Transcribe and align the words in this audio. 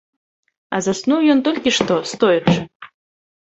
А 0.77 0.79
заснуў 0.85 1.21
ён 1.35 1.39
толькі 1.49 1.77
што, 1.77 2.01
стоячы. 2.15 2.61